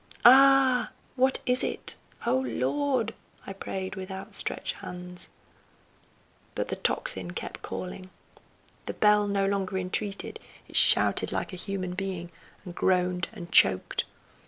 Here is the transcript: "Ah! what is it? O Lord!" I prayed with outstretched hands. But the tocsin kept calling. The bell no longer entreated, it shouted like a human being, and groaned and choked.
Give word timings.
"Ah! 0.25 0.89
what 1.15 1.41
is 1.45 1.63
it? 1.63 1.93
O 2.25 2.39
Lord!" 2.39 3.13
I 3.45 3.53
prayed 3.53 3.95
with 3.95 4.09
outstretched 4.09 4.73
hands. 4.77 5.29
But 6.55 6.69
the 6.69 6.75
tocsin 6.75 7.35
kept 7.35 7.61
calling. 7.61 8.09
The 8.87 8.95
bell 8.95 9.27
no 9.27 9.45
longer 9.45 9.77
entreated, 9.77 10.39
it 10.67 10.75
shouted 10.75 11.31
like 11.31 11.53
a 11.53 11.55
human 11.55 11.93
being, 11.93 12.31
and 12.65 12.73
groaned 12.73 13.29
and 13.31 13.51
choked. 13.51 14.05